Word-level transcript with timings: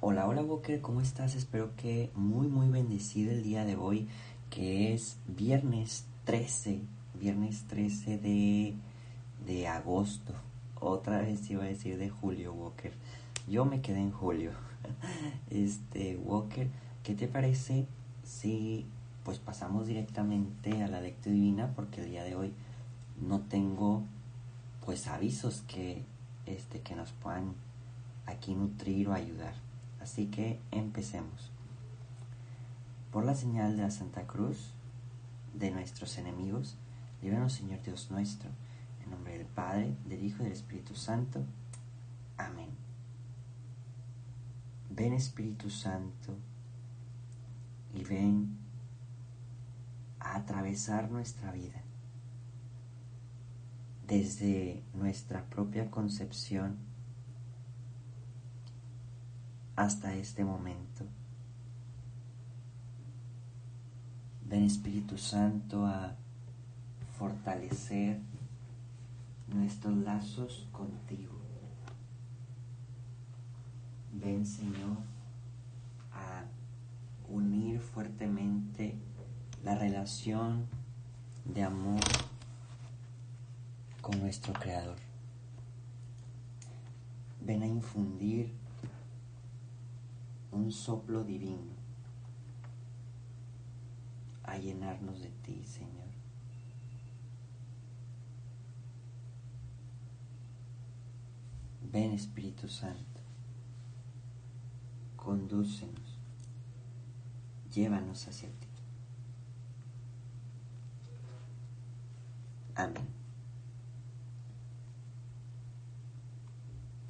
Hola, 0.00 0.28
hola 0.28 0.42
Walker, 0.42 0.80
¿cómo 0.80 1.00
estás? 1.00 1.34
Espero 1.34 1.74
que 1.74 2.12
muy, 2.14 2.46
muy 2.46 2.68
bendecido 2.68 3.32
el 3.32 3.42
día 3.42 3.64
de 3.64 3.74
hoy, 3.74 4.06
que 4.48 4.94
es 4.94 5.18
viernes 5.26 6.06
13, 6.24 6.82
viernes 7.14 7.64
13 7.66 8.16
de, 8.16 8.74
de 9.44 9.66
agosto. 9.66 10.34
Otra 10.78 11.20
vez 11.22 11.50
iba 11.50 11.64
a 11.64 11.66
decir 11.66 11.98
de 11.98 12.10
julio, 12.10 12.52
Walker. 12.52 12.92
Yo 13.48 13.64
me 13.64 13.80
quedé 13.80 13.98
en 13.98 14.12
julio. 14.12 14.52
Este, 15.50 16.16
Walker, 16.16 16.68
¿qué 17.02 17.16
te 17.16 17.26
parece 17.26 17.88
si 18.22 18.86
pues 19.24 19.40
pasamos 19.40 19.88
directamente 19.88 20.80
a 20.84 20.86
la 20.86 21.00
lectura 21.00 21.34
divina? 21.34 21.72
Porque 21.74 22.02
el 22.02 22.10
día 22.10 22.22
de 22.22 22.36
hoy 22.36 22.52
no 23.20 23.40
tengo 23.40 24.04
pues 24.86 25.08
avisos 25.08 25.62
que, 25.62 26.04
este, 26.46 26.82
que 26.82 26.94
nos 26.94 27.10
puedan 27.10 27.54
aquí 28.26 28.54
nutrir 28.54 29.08
o 29.08 29.12
ayudar. 29.12 29.67
Así 30.08 30.28
que 30.28 30.58
empecemos. 30.70 31.52
Por 33.12 33.26
la 33.26 33.34
señal 33.34 33.76
de 33.76 33.82
la 33.82 33.90
Santa 33.90 34.26
Cruz 34.26 34.72
de 35.52 35.70
nuestros 35.70 36.16
enemigos, 36.16 36.78
líbranos 37.20 37.52
Señor 37.52 37.82
Dios 37.82 38.10
nuestro, 38.10 38.48
en 39.04 39.10
nombre 39.10 39.36
del 39.36 39.46
Padre, 39.46 39.98
del 40.06 40.24
Hijo 40.24 40.38
y 40.40 40.44
del 40.44 40.54
Espíritu 40.54 40.94
Santo. 40.94 41.44
Amén. 42.38 42.70
Ven 44.88 45.12
Espíritu 45.12 45.68
Santo 45.68 46.34
y 47.92 48.02
ven 48.04 48.56
a 50.20 50.36
atravesar 50.36 51.10
nuestra 51.10 51.52
vida 51.52 51.82
desde 54.06 54.82
nuestra 54.94 55.44
propia 55.50 55.90
concepción 55.90 56.87
hasta 59.78 60.12
este 60.12 60.44
momento. 60.44 61.04
Ven 64.44 64.64
Espíritu 64.64 65.16
Santo 65.16 65.86
a 65.86 66.16
fortalecer 67.16 68.18
nuestros 69.46 69.96
lazos 69.98 70.66
contigo. 70.72 71.32
Ven 74.14 74.44
Señor 74.44 74.96
a 76.12 76.42
unir 77.28 77.78
fuertemente 77.78 78.96
la 79.62 79.76
relación 79.76 80.66
de 81.44 81.62
amor 81.62 82.00
con 84.00 84.18
nuestro 84.18 84.54
Creador. 84.54 84.98
Ven 87.40 87.62
a 87.62 87.66
infundir 87.68 88.57
un 90.58 90.72
soplo 90.72 91.22
divino 91.22 91.76
a 94.42 94.58
llenarnos 94.58 95.20
de 95.20 95.30
ti, 95.30 95.62
Señor. 95.64 96.08
Ven 101.92 102.12
Espíritu 102.12 102.68
Santo, 102.68 103.20
condúcenos, 105.16 106.18
llévanos 107.72 108.26
hacia 108.26 108.50
ti. 108.50 108.68
Amén. 112.74 113.08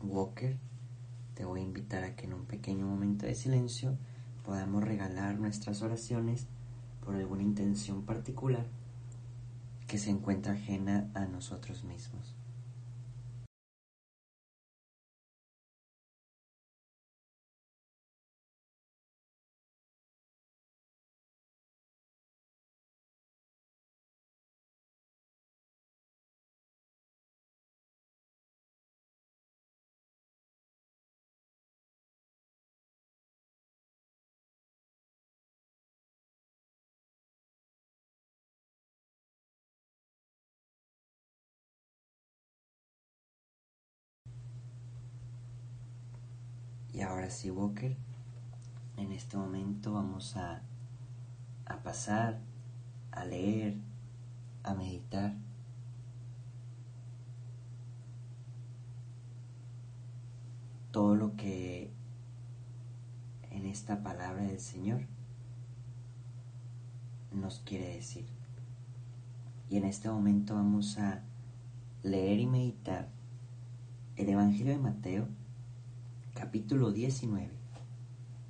Walker 0.01 0.68
te 1.39 1.45
voy 1.45 1.61
a 1.61 1.63
invitar 1.63 2.03
a 2.03 2.17
que 2.17 2.27
en 2.27 2.35
un 2.35 2.47
pequeño 2.47 2.85
momento 2.85 3.25
de 3.25 3.37
silencio 3.37 3.97
podamos 4.45 4.83
regalar 4.83 5.39
nuestras 5.39 5.83
oraciones 5.83 6.49
por 7.05 7.15
alguna 7.15 7.45
intención 7.45 8.03
particular 8.03 8.67
que 9.87 9.99
se 9.99 10.11
encuentra 10.11 10.55
ajena 10.55 11.09
a 11.15 11.27
nosotros 11.27 11.85
mismos. 11.85 12.38
Y 46.99 47.03
ahora 47.03 47.31
sí, 47.31 47.49
Walker, 47.49 47.97
en 48.97 49.13
este 49.13 49.37
momento 49.37 49.93
vamos 49.93 50.37
a, 50.37 50.63
a 51.65 51.81
pasar 51.85 52.41
a 53.13 53.25
leer, 53.25 53.77
a 54.65 54.75
meditar. 54.75 55.37
Todo 60.91 61.15
lo 61.15 61.37
que 61.37 61.93
en 63.53 63.67
esta 63.67 64.03
palabra 64.03 64.43
del 64.43 64.59
Señor 64.59 65.03
nos 67.31 67.61
quiere 67.61 67.95
decir. 67.95 68.27
Y 69.71 69.77
en 69.77 69.85
este 69.85 70.11
momento 70.11 70.57
vamos 70.57 70.99
a 70.99 71.23
leer 72.03 72.41
y 72.41 72.49
meditar 72.49 73.09
el 74.17 74.31
Evangelio 74.31 74.73
de 74.73 74.81
Mateo 74.81 75.38
capítulo 76.35 76.93
19, 76.93 77.51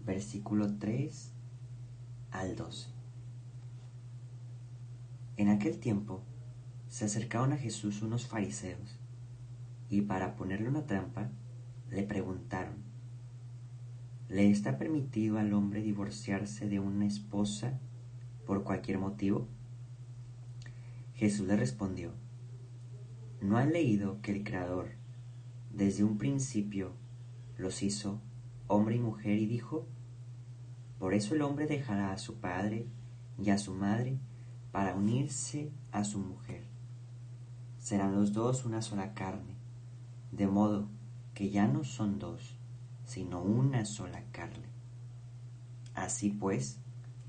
versículo 0.04 0.78
3 0.78 1.32
al 2.30 2.56
12. 2.56 2.88
En 5.36 5.48
aquel 5.48 5.78
tiempo 5.78 6.22
se 6.88 7.06
acercaron 7.06 7.52
a 7.52 7.56
Jesús 7.56 8.02
unos 8.02 8.26
fariseos 8.26 8.98
y 9.88 10.02
para 10.02 10.36
ponerle 10.36 10.68
una 10.68 10.86
trampa 10.86 11.30
le 11.90 12.02
preguntaron, 12.02 12.76
¿le 14.28 14.50
está 14.50 14.78
permitido 14.78 15.38
al 15.38 15.52
hombre 15.54 15.82
divorciarse 15.82 16.68
de 16.68 16.80
una 16.80 17.06
esposa 17.06 17.78
por 18.46 18.64
cualquier 18.64 18.98
motivo? 18.98 19.48
Jesús 21.14 21.46
le 21.46 21.56
respondió, 21.56 22.12
¿no 23.40 23.56
han 23.56 23.72
leído 23.72 24.20
que 24.20 24.32
el 24.32 24.44
Creador 24.44 24.90
desde 25.72 26.04
un 26.04 26.18
principio 26.18 26.92
los 27.58 27.82
hizo 27.82 28.20
hombre 28.68 28.96
y 28.96 29.00
mujer 29.00 29.38
y 29.38 29.46
dijo, 29.46 29.86
por 30.98 31.12
eso 31.12 31.34
el 31.34 31.42
hombre 31.42 31.66
dejará 31.66 32.12
a 32.12 32.18
su 32.18 32.36
padre 32.36 32.86
y 33.38 33.50
a 33.50 33.58
su 33.58 33.74
madre 33.74 34.18
para 34.72 34.94
unirse 34.94 35.70
a 35.92 36.04
su 36.04 36.18
mujer. 36.18 36.64
Serán 37.78 38.14
los 38.14 38.32
dos 38.32 38.64
una 38.64 38.82
sola 38.82 39.14
carne, 39.14 39.56
de 40.32 40.46
modo 40.46 40.88
que 41.34 41.50
ya 41.50 41.66
no 41.66 41.84
son 41.84 42.18
dos, 42.18 42.56
sino 43.04 43.42
una 43.42 43.84
sola 43.84 44.22
carne. 44.32 44.68
Así 45.94 46.30
pues, 46.30 46.80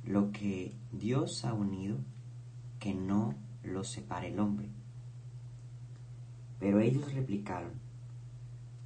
lo 0.04 0.32
que 0.32 0.76
Dios 0.92 1.46
ha 1.46 1.54
unido, 1.54 1.98
que 2.80 2.94
no 2.94 3.36
lo 3.64 3.84
separe 3.84 4.30
el 4.30 4.40
hombre. 4.40 4.70
Pero 6.60 6.82
ellos 6.82 7.14
replicaron, 7.14 7.74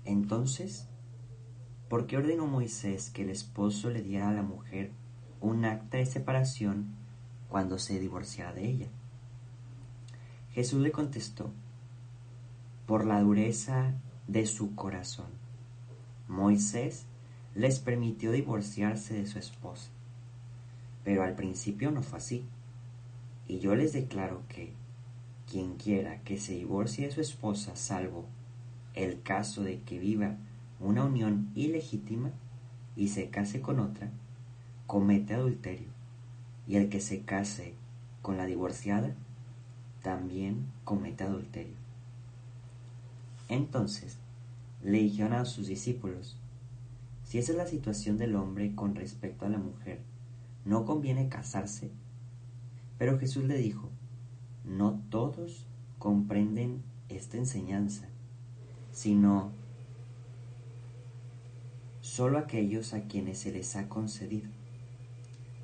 entonces, 0.05 0.87
¿Por 1.93 2.07
qué 2.07 2.17
ordenó 2.17 2.47
Moisés 2.47 3.11
que 3.11 3.21
el 3.21 3.29
esposo 3.29 3.91
le 3.91 4.01
diera 4.01 4.29
a 4.29 4.33
la 4.33 4.41
mujer 4.41 4.89
un 5.41 5.63
acta 5.63 5.97
de 5.97 6.07
separación 6.07 6.87
cuando 7.49 7.77
se 7.77 7.99
divorciara 7.99 8.51
de 8.51 8.67
ella? 8.67 8.87
Jesús 10.53 10.81
le 10.81 10.91
contestó, 10.91 11.51
por 12.87 13.05
la 13.05 13.21
dureza 13.21 13.93
de 14.27 14.47
su 14.47 14.73
corazón. 14.73 15.27
Moisés 16.27 17.05
les 17.53 17.77
permitió 17.77 18.31
divorciarse 18.31 19.13
de 19.13 19.27
su 19.27 19.37
esposa, 19.37 19.91
pero 21.03 21.21
al 21.21 21.35
principio 21.35 21.91
no 21.91 22.01
fue 22.01 22.17
así. 22.17 22.43
Y 23.47 23.59
yo 23.59 23.75
les 23.75 23.93
declaro 23.93 24.41
que 24.47 24.73
quien 25.47 25.75
quiera 25.75 26.23
que 26.23 26.39
se 26.39 26.53
divorcie 26.53 27.05
de 27.05 27.13
su 27.13 27.21
esposa, 27.21 27.75
salvo 27.75 28.25
el 28.95 29.21
caso 29.21 29.61
de 29.61 29.81
que 29.81 29.99
viva 29.99 30.37
una 30.83 31.05
unión 31.05 31.49
ilegítima 31.55 32.31
y 32.95 33.07
se 33.07 33.29
case 33.29 33.61
con 33.61 33.79
otra, 33.79 34.11
comete 34.85 35.33
adulterio. 35.33 35.87
Y 36.67 36.75
el 36.75 36.89
que 36.89 36.99
se 36.99 37.21
case 37.21 37.73
con 38.21 38.37
la 38.37 38.45
divorciada, 38.45 39.15
también 40.01 40.67
comete 40.83 41.23
adulterio. 41.23 41.75
Entonces 43.49 44.17
le 44.83 44.99
dijeron 44.99 45.33
a 45.33 45.45
sus 45.45 45.67
discípulos, 45.67 46.37
Si 47.23 47.37
esa 47.37 47.53
es 47.53 47.57
la 47.57 47.67
situación 47.67 48.17
del 48.17 48.35
hombre 48.35 48.75
con 48.75 48.95
respecto 48.95 49.45
a 49.45 49.49
la 49.49 49.57
mujer, 49.57 50.01
no 50.65 50.85
conviene 50.85 51.29
casarse. 51.29 51.91
Pero 52.97 53.17
Jesús 53.17 53.45
le 53.45 53.57
dijo, 53.57 53.89
no 54.63 55.01
todos 55.09 55.65
comprenden 55.99 56.83
esta 57.09 57.37
enseñanza, 57.37 58.07
sino 58.91 59.51
solo 62.13 62.37
aquellos 62.37 62.93
a 62.93 63.07
quienes 63.07 63.39
se 63.39 63.51
les 63.51 63.75
ha 63.75 63.89
concedido. 63.89 64.47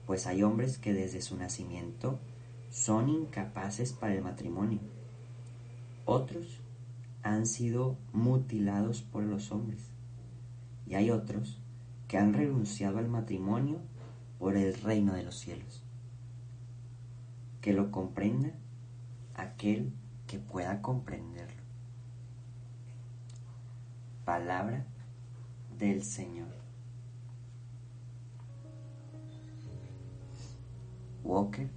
Pues 0.08 0.26
hay 0.26 0.42
hombres 0.42 0.80
que 0.80 0.94
desde 0.94 1.22
su 1.22 1.38
nacimiento 1.38 2.18
son 2.72 3.08
incapaces 3.08 3.94
para 3.94 4.16
el 4.16 4.24
matrimonio. 4.24 4.80
Otros 6.06 6.60
han 7.22 7.46
sido 7.46 7.98
mutilados 8.14 9.04
por 9.04 9.22
los 9.22 9.52
hombres. 9.52 9.92
Y 10.88 10.96
hay 10.96 11.12
otros 11.12 11.60
que 12.08 12.18
han 12.18 12.34
renunciado 12.34 12.98
al 12.98 13.10
matrimonio 13.10 13.78
por 14.40 14.58
el 14.58 14.74
reino 14.74 15.14
de 15.14 15.26
los 15.26 15.36
cielos. 15.36 15.84
Que 17.62 17.74
lo 17.74 17.92
comprenda 17.92 18.54
aquel 19.36 19.94
que 20.26 20.40
pueda 20.40 20.82
comprenderlo. 20.82 21.62
Palabra 24.26 24.88
del 25.80 26.04
Señor. 26.04 26.50
Walker, 31.24 31.70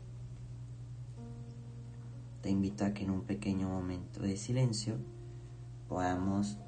te 2.43 2.51
invito 2.51 2.85
a 2.85 2.93
que 2.93 3.05
en 3.05 3.11
un 3.11 3.23
pequeño 3.23 3.69
momento 3.69 4.21
de 4.21 4.37
silencio 4.37 4.97
podamos 5.89 6.59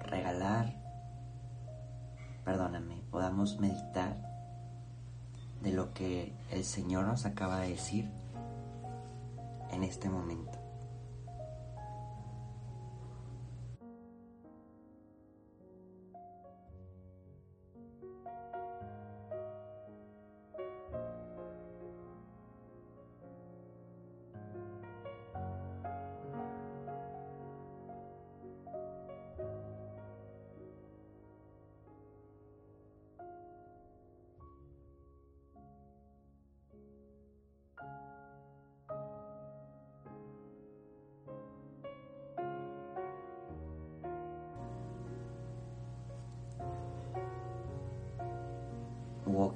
regalar, 0.00 0.80
perdóname, 2.44 3.02
podamos 3.10 3.58
meditar 3.58 4.16
de 5.62 5.72
lo 5.72 5.92
que 5.92 6.32
el 6.52 6.64
Señor 6.64 7.06
nos 7.06 7.26
acaba 7.26 7.60
de 7.60 7.70
decir 7.70 8.08
en 9.72 9.82
este 9.82 10.08
momento. 10.08 10.65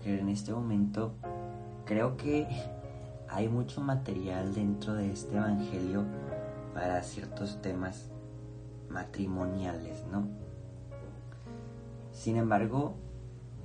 En 0.05 0.29
este 0.29 0.52
momento, 0.52 1.14
creo 1.85 2.17
que 2.17 2.47
hay 3.29 3.49
mucho 3.49 3.81
material 3.81 4.55
dentro 4.55 4.94
de 4.94 5.12
este 5.12 5.37
Evangelio 5.37 6.05
para 6.75 7.02
ciertos 7.02 7.61
temas 7.62 8.11
matrimoniales, 8.88 10.05
¿no? 10.11 10.26
Sin 12.12 12.37
embargo, 12.37 12.94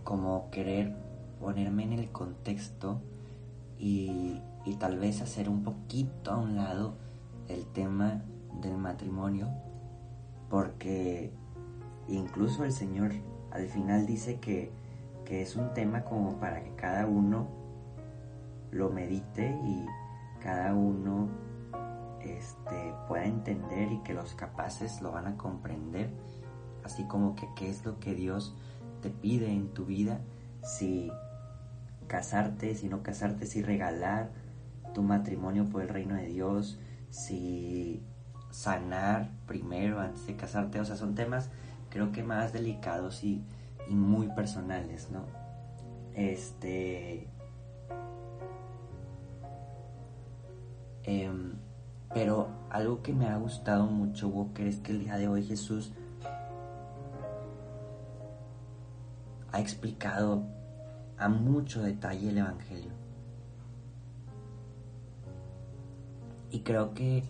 como 0.04 0.50
querer 0.52 0.96
ponerme 1.40 1.84
en 1.84 1.94
el 1.94 2.12
contexto 2.12 3.02
y 3.78 4.42
tal 4.80 4.98
vez 5.00 5.22
hacer 5.22 5.50
un 5.50 5.64
poquito 5.64 6.32
a 6.32 6.38
un 6.38 6.56
lado 6.56 6.96
el 7.48 7.66
tema 7.66 8.24
del 8.62 8.78
matrimonio, 8.78 9.48
porque 10.50 11.32
incluso 12.08 12.66
el 12.66 12.72
Señor 12.72 13.12
al 13.52 13.68
final 13.68 14.06
dice 14.06 14.40
que 14.40 14.72
que 15.26 15.42
es 15.42 15.56
un 15.56 15.74
tema 15.74 16.04
como 16.04 16.40
para 16.40 16.64
que 16.64 16.76
cada 16.76 17.06
uno 17.08 17.48
lo 18.72 18.90
medite 18.90 19.58
y 19.64 19.86
cada 20.42 20.74
uno 20.74 21.30
este, 22.22 22.94
pueda 23.08 23.26
entender 23.26 23.92
y 23.92 24.00
que 24.00 24.14
los 24.14 24.34
capaces 24.36 25.02
lo 25.02 25.12
van 25.12 25.28
a 25.28 25.38
comprender, 25.38 26.10
así 26.84 27.04
como 27.06 27.36
que 27.36 27.48
qué 27.56 27.70
es 27.70 27.86
lo 27.86 28.00
que 28.00 28.14
Dios 28.14 28.56
te 29.02 29.10
pide 29.10 29.52
en 29.52 29.74
tu 29.74 29.86
vida, 29.86 30.22
si 30.64 31.12
casarte, 32.08 32.76
si 32.76 32.90
no 32.90 33.04
casarte, 33.04 33.46
si 33.46 33.62
regalar 33.62 34.32
tu 34.94 35.04
matrimonio 35.04 35.66
por 35.66 35.82
el 35.82 35.90
reino 35.90 36.16
de 36.16 36.28
Dios, 36.28 36.80
si 37.10 38.04
sanar 38.52 39.32
primero 39.48 40.00
antes 40.00 40.26
de 40.28 40.36
casarte, 40.36 40.80
o 40.80 40.86
sea, 40.86 40.96
son 40.96 41.16
temas 41.16 41.50
creo 41.96 42.12
que 42.12 42.24
más 42.24 42.52
delicados 42.52 43.24
y 43.24 43.42
y 43.90 43.96
muy 43.96 44.28
personales, 44.30 45.10
¿no? 45.12 45.26
Este... 46.14 47.28
Em, 51.04 51.54
pero 52.14 52.48
algo 52.70 53.04
que 53.04 53.14
me 53.14 53.28
ha 53.28 53.38
gustado 53.38 53.86
mucho, 53.86 54.28
Walker, 54.30 54.66
es 54.66 54.80
que 54.80 54.92
el 54.92 55.00
día 55.00 55.18
de 55.18 55.28
hoy 55.28 55.44
Jesús 55.44 55.92
ha 59.52 59.60
explicado 59.60 60.44
a 61.18 61.30
mucho 61.30 61.82
detalle 61.82 62.30
el 62.30 62.38
Evangelio. 62.40 62.92
Y 66.52 66.62
creo 66.62 66.94
que 66.94 67.24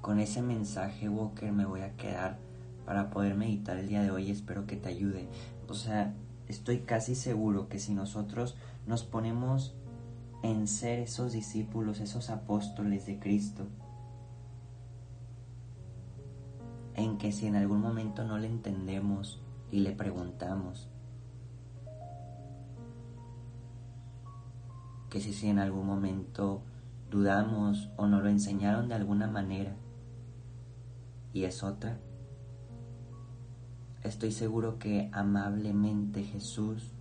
con 0.00 0.20
ese 0.20 0.42
mensaje, 0.42 1.08
Walker, 1.08 1.50
me 1.52 1.64
voy 1.64 1.80
a 1.80 1.96
quedar 1.96 2.38
para 2.84 3.10
poder 3.10 3.34
meditar 3.34 3.76
el 3.76 3.88
día 3.88 4.02
de 4.02 4.10
hoy. 4.10 4.30
Espero 4.30 4.66
que 4.66 4.76
te 4.76 4.88
ayude. 4.88 5.28
O 5.68 5.74
sea, 5.74 6.14
estoy 6.48 6.80
casi 6.80 7.14
seguro 7.14 7.68
que 7.68 7.78
si 7.78 7.94
nosotros 7.94 8.56
nos 8.86 9.02
ponemos 9.04 9.74
en 10.42 10.68
ser 10.68 11.00
esos 11.00 11.32
discípulos, 11.32 12.00
esos 12.00 12.30
apóstoles 12.30 13.06
de 13.06 13.18
Cristo, 13.18 13.66
en 16.94 17.18
que 17.18 17.32
si 17.32 17.46
en 17.46 17.56
algún 17.56 17.80
momento 17.80 18.24
no 18.24 18.38
le 18.38 18.46
entendemos 18.46 19.40
y 19.70 19.80
le 19.80 19.92
preguntamos, 19.92 20.88
que 25.10 25.20
si, 25.20 25.32
si 25.32 25.48
en 25.48 25.58
algún 25.58 25.86
momento 25.86 26.62
dudamos 27.10 27.90
o 27.96 28.06
nos 28.06 28.22
lo 28.22 28.28
enseñaron 28.28 28.88
de 28.88 28.94
alguna 28.94 29.26
manera 29.26 29.76
y 31.32 31.44
es 31.44 31.62
otra, 31.62 31.98
Estoy 34.06 34.30
seguro 34.30 34.78
que 34.78 35.10
amablemente 35.12 36.22
Jesús 36.22 36.92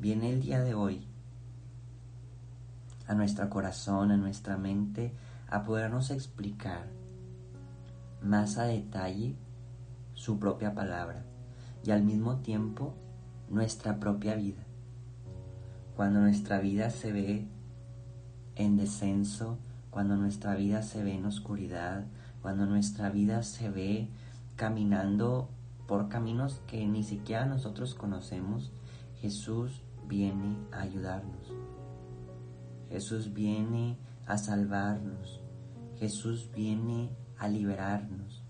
viene 0.00 0.30
el 0.30 0.40
día 0.40 0.62
de 0.62 0.72
hoy 0.72 1.06
a 3.06 3.14
nuestro 3.14 3.50
corazón, 3.50 4.10
a 4.10 4.16
nuestra 4.16 4.56
mente, 4.56 5.12
a 5.50 5.64
podernos 5.64 6.10
explicar 6.10 6.86
más 8.22 8.56
a 8.56 8.64
detalle 8.64 9.36
su 10.14 10.38
propia 10.38 10.74
palabra 10.74 11.26
y 11.84 11.90
al 11.90 12.02
mismo 12.02 12.36
tiempo 12.36 12.94
nuestra 13.50 14.00
propia 14.00 14.34
vida. 14.34 14.62
Cuando 15.94 16.20
nuestra 16.20 16.58
vida 16.58 16.88
se 16.88 17.12
ve 17.12 17.46
en 18.56 18.78
descenso, 18.78 19.58
cuando 19.90 20.16
nuestra 20.16 20.54
vida 20.54 20.80
se 20.80 21.04
ve 21.04 21.16
en 21.16 21.26
oscuridad, 21.26 22.06
cuando 22.40 22.64
nuestra 22.64 23.10
vida 23.10 23.42
se 23.42 23.68
ve 23.68 24.08
caminando 24.56 25.50
por 25.86 26.08
caminos 26.08 26.62
que 26.66 26.86
ni 26.86 27.02
siquiera 27.02 27.46
nosotros 27.46 27.94
conocemos, 27.94 28.72
Jesús 29.16 29.82
viene 30.06 30.56
a 30.72 30.80
ayudarnos. 30.80 31.52
Jesús 32.88 33.32
viene 33.32 33.98
a 34.26 34.38
salvarnos. 34.38 35.40
Jesús 35.96 36.50
viene 36.54 37.10
a 37.38 37.48
liberarnos. 37.48 38.42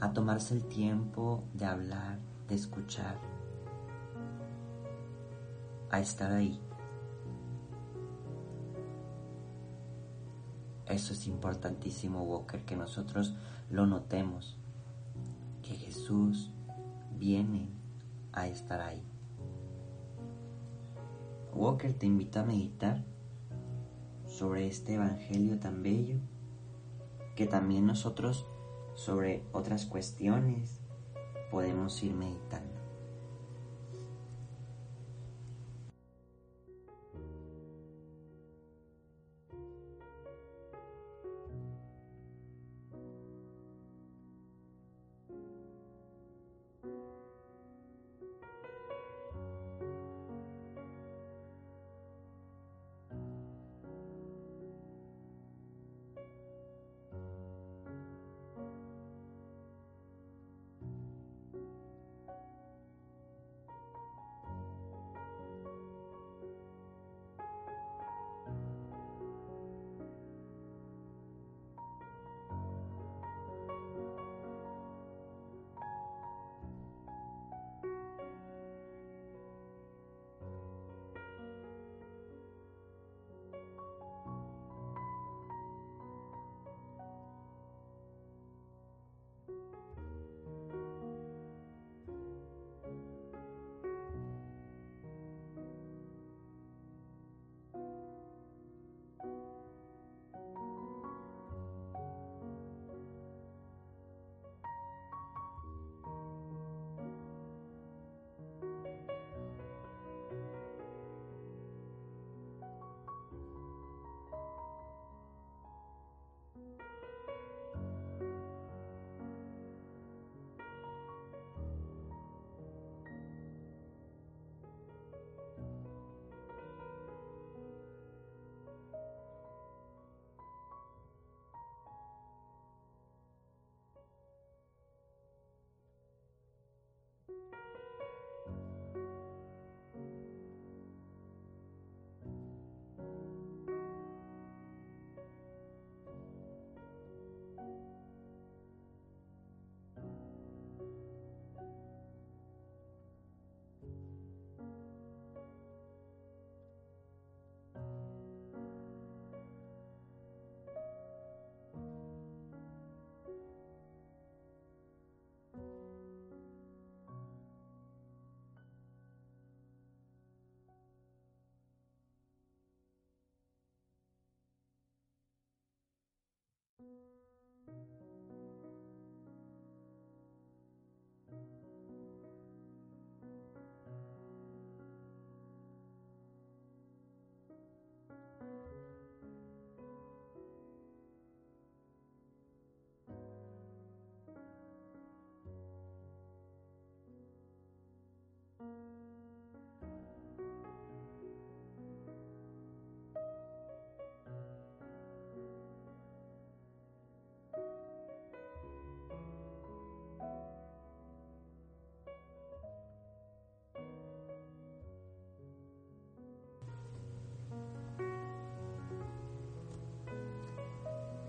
A 0.00 0.12
tomarse 0.12 0.54
el 0.54 0.64
tiempo 0.66 1.44
de 1.54 1.66
hablar, 1.66 2.18
de 2.48 2.54
escuchar. 2.54 3.18
A 5.90 6.00
estar 6.00 6.32
ahí. 6.32 6.60
Eso 10.86 11.12
es 11.12 11.26
importantísimo, 11.26 12.22
Walker, 12.22 12.64
que 12.64 12.76
nosotros 12.76 13.34
lo 13.70 13.86
notemos 13.86 14.59
que 15.70 15.76
Jesús 15.76 16.50
viene 17.16 17.68
a 18.32 18.48
estar 18.48 18.80
ahí. 18.80 19.04
Walker 21.54 21.92
te 21.92 22.06
invita 22.06 22.40
a 22.40 22.44
meditar 22.44 23.04
sobre 24.26 24.66
este 24.66 24.94
Evangelio 24.94 25.60
tan 25.60 25.84
bello, 25.84 26.16
que 27.36 27.46
también 27.46 27.86
nosotros 27.86 28.48
sobre 28.96 29.44
otras 29.52 29.86
cuestiones 29.86 30.80
podemos 31.52 32.02
ir 32.02 32.14
meditando. 32.14 32.69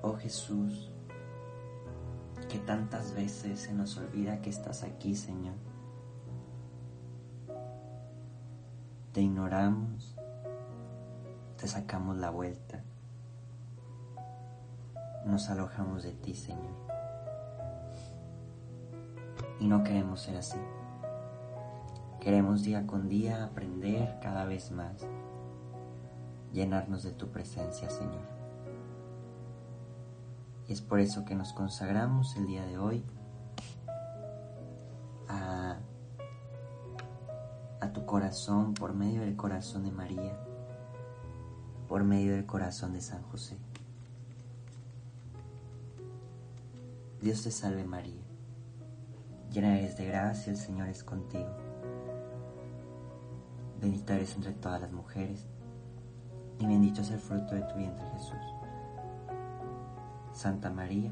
Oh 0.03 0.15
Jesús, 0.15 0.91
que 2.49 2.57
tantas 2.57 3.13
veces 3.13 3.59
se 3.59 3.73
nos 3.73 3.97
olvida 3.97 4.41
que 4.41 4.49
estás 4.49 4.81
aquí, 4.81 5.15
Señor. 5.15 5.53
Te 9.13 9.21
ignoramos, 9.21 10.15
te 11.57 11.67
sacamos 11.67 12.17
la 12.17 12.31
vuelta, 12.31 12.83
nos 15.25 15.49
alojamos 15.49 16.01
de 16.01 16.13
ti, 16.13 16.33
Señor. 16.33 16.73
Y 19.59 19.67
no 19.67 19.83
queremos 19.83 20.21
ser 20.21 20.37
así. 20.37 20.59
Queremos 22.19 22.63
día 22.63 22.87
con 22.87 23.07
día 23.07 23.43
aprender 23.43 24.17
cada 24.19 24.45
vez 24.45 24.71
más, 24.71 25.05
llenarnos 26.51 27.03
de 27.03 27.11
tu 27.11 27.29
presencia, 27.29 27.89
Señor. 27.89 28.30
Es 30.71 30.79
por 30.79 31.01
eso 31.01 31.25
que 31.25 31.35
nos 31.35 31.51
consagramos 31.51 32.37
el 32.37 32.47
día 32.47 32.65
de 32.65 32.77
hoy 32.77 33.03
a, 35.27 35.77
a 37.81 37.91
tu 37.91 38.05
corazón 38.05 38.73
por 38.73 38.93
medio 38.93 39.19
del 39.19 39.35
corazón 39.35 39.83
de 39.83 39.91
María, 39.91 40.39
por 41.89 42.05
medio 42.05 42.31
del 42.31 42.45
corazón 42.45 42.93
de 42.93 43.01
San 43.01 43.21
José. 43.23 43.57
Dios 47.19 47.43
te 47.43 47.51
salve 47.51 47.83
María, 47.83 48.23
llena 49.51 49.77
eres 49.77 49.97
de 49.97 50.05
gracia, 50.05 50.51
el 50.51 50.57
Señor 50.57 50.87
es 50.87 51.03
contigo. 51.03 51.53
Bendita 53.81 54.15
eres 54.15 54.33
entre 54.37 54.53
todas 54.53 54.79
las 54.79 54.93
mujeres, 54.93 55.45
y 56.59 56.65
bendito 56.65 57.01
es 57.01 57.11
el 57.11 57.19
fruto 57.19 57.55
de 57.55 57.61
tu 57.63 57.75
vientre 57.75 58.09
Jesús. 58.13 58.60
Santa 60.33 60.69
María, 60.69 61.11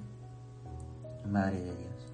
Madre 1.25 1.59
de 1.59 1.75
Dios, 1.75 2.13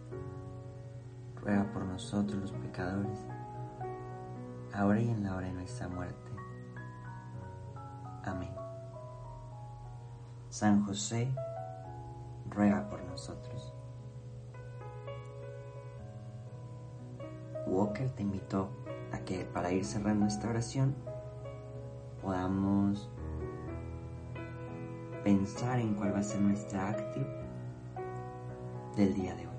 ruega 1.36 1.72
por 1.72 1.86
nosotros 1.86 2.42
los 2.42 2.52
pecadores, 2.52 3.26
ahora 4.74 5.00
y 5.00 5.10
en 5.10 5.24
la 5.24 5.36
hora 5.36 5.48
de 5.48 5.54
nuestra 5.54 5.88
muerte. 5.88 6.32
Amén. 8.24 8.54
San 10.50 10.84
José, 10.86 11.34
ruega 12.50 12.90
por 12.90 13.04
nosotros. 13.04 13.74
Walker 17.68 18.10
te 18.12 18.24
invitó 18.24 18.70
a 19.12 19.20
que 19.20 19.46
para 19.46 19.72
ir 19.72 19.86
cerrando 19.86 20.26
esta 20.26 20.50
oración 20.50 20.96
podamos 22.22 23.10
pensar 25.26 25.80
en 25.80 25.96
cuál 25.96 26.14
va 26.14 26.20
a 26.20 26.24
ser 26.24 26.40
nuestra 26.40 26.90
actitud 26.90 27.26
del 28.96 29.14
día 29.16 29.34
de 29.36 29.48
hoy. 29.48 29.55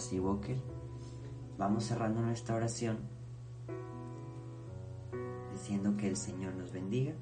Y 0.00 0.02
ahora 0.02 0.08
sí, 0.08 0.20
Walker, 0.20 0.56
vamos 1.58 1.84
cerrando 1.84 2.22
nuestra 2.22 2.54
oración 2.54 3.00
diciendo 5.52 5.94
que 5.98 6.08
el 6.08 6.16
Señor 6.16 6.54
nos 6.54 6.72
bendiga, 6.72 7.12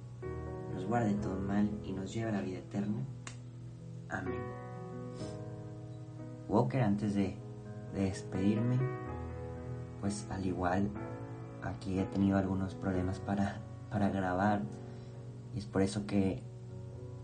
nos 0.72 0.86
guarde 0.86 1.14
todo 1.14 1.40
mal 1.40 1.68
y 1.82 1.92
nos 1.92 2.14
lleve 2.14 2.28
a 2.28 2.32
la 2.34 2.40
vida 2.40 2.58
eterna. 2.58 3.04
Amén. 4.08 4.40
Walker, 6.48 6.82
antes 6.82 7.16
de, 7.16 7.36
despedirme, 7.94 8.78
pues 10.00 10.28
al 10.30 10.46
igual, 10.46 10.88
aquí 11.64 11.98
he 11.98 12.04
tenido 12.04 12.38
algunos 12.38 12.76
problemas 12.76 13.18
para, 13.18 13.60
para 13.90 14.08
grabar 14.08 14.62
y 15.52 15.58
es 15.58 15.66
por 15.66 15.82
eso 15.82 16.06
que 16.06 16.44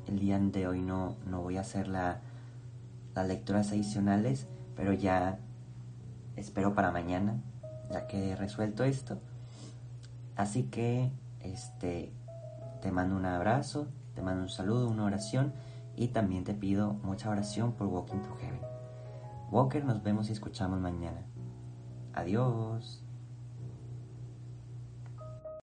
el 0.09 0.19
día 0.19 0.37
de 0.37 0.67
hoy 0.67 0.83
no, 0.83 1.15
no 1.27 1.43
voy 1.43 1.59
a 1.59 1.61
hacer 1.61 1.87
la, 1.87 2.23
las 3.15 3.29
lecturas 3.29 3.71
adicionales 3.71 4.49
pero 4.77 4.93
ya 4.93 5.39
espero 6.37 6.75
para 6.75 6.91
mañana, 6.91 7.41
ya 7.91 8.07
que 8.07 8.31
he 8.31 8.37
resuelto 8.37 8.85
esto. 8.85 9.19
Así 10.37 10.65
que 10.65 11.13
este 11.41 12.13
te 12.83 12.91
mando 12.91 13.17
un 13.17 13.25
abrazo, 13.25 13.89
te 14.15 14.23
mando 14.23 14.43
un 14.43 14.49
saludo, 14.49 14.89
una 14.89 15.05
oración 15.05 15.53
y 15.97 16.09
también 16.09 16.45
te 16.45 16.55
pido 16.55 16.95
mucha 16.95 17.31
oración 17.31 17.73
por 17.73 17.87
Walking 17.87 18.19
to 18.19 18.35
Heaven. 18.37 18.61
Walker, 19.51 19.85
nos 19.85 20.03
vemos 20.03 20.29
y 20.29 20.33
escuchamos 20.33 20.81
mañana. 20.81 21.23
Adiós. 22.13 23.04